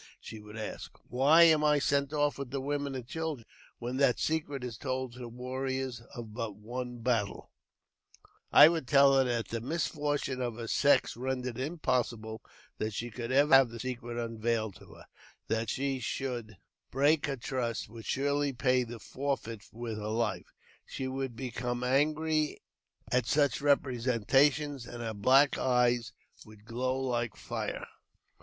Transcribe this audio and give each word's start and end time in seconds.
she 0.19 0.39
would 0.39 0.57
ask." 0.57 0.97
Why 1.09 1.43
am 1.43 1.63
I 1.63 1.77
sent 1.77 2.11
off 2.11 2.39
with 2.39 2.49
the 2.49 2.59
women 2.59 2.95
and 2.95 3.05
children, 3.05 3.45
when 3.77 3.97
that 3.97 4.17
secret 4.17 4.63
is 4.63 4.75
told 4.75 5.13
the 5.13 5.27
warriors 5.29 6.01
of 6.15 6.33
but 6.33 6.55
one 6.55 6.97
battle?" 7.01 7.51
I 8.51 8.67
would 8.67 8.87
tell 8.87 9.15
her 9.15 9.23
that 9.25 9.49
the 9.49 9.61
misfortune 9.61 10.41
of 10.41 10.55
her 10.55 10.67
sex 10.67 11.15
rendered 11.15 11.59
it 11.59 11.69
190 11.69 11.81
AUTOBIOGBAPHY 11.83 12.13
OF 12.15 12.17
^Kr 12.17 12.17
impossible 12.17 12.41
that 12.79 12.93
she 12.95 13.11
could 13.11 13.31
ever 13.31 13.53
have 13.53 13.69
the 13.69 13.79
secret 13.79 14.17
unveile 14.17 14.75
her; 14.79 15.05
that, 15.49 15.69
should 15.69 16.01
she 16.01 16.39
break 16.89 17.27
her 17.27 17.37
trust, 17.37 17.85
she 17.85 17.91
would 17.91 18.05
surely 18.07 18.53
pay 18.53 18.81
i 18.81 18.83
the 18.83 18.97
forfeit 18.97 19.61
v^ith 19.71 19.97
her 19.97 20.07
life. 20.07 20.47
She 20.87 21.07
would 21.07 21.35
become 21.35 21.83
angry 21.83 22.59
at 23.11 23.25
su^l 23.25 23.61
representations, 23.61 24.87
and 24.87 25.03
her 25.03 25.13
black 25.13 25.59
eyes 25.59 26.11
would 26.43 26.65
glow 26.65 26.99
like 26.99 27.35
fire. 27.37 27.85